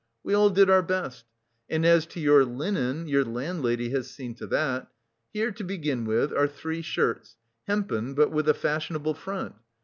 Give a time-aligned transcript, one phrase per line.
[0.23, 1.25] We all did our best.
[1.69, 4.87] And as to your linen, your landlady has seen to that.
[5.31, 7.35] Here, to begin with are three shirts,
[7.67, 9.53] hempen but with a fashionable front....